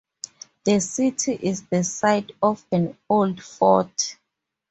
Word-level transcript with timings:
The 0.65 0.79
city 0.79 1.33
is 1.43 1.67
the 1.67 1.83
site 1.83 2.31
of 2.41 2.65
an 2.71 2.97
old 3.07 3.39
fort. 3.43 4.17